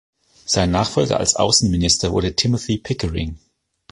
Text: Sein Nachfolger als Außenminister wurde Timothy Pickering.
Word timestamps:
Sein 0.47 0.71
Nachfolger 0.71 1.19
als 1.19 1.35
Außenminister 1.35 2.11
wurde 2.11 2.35
Timothy 2.35 2.79
Pickering. 2.79 3.37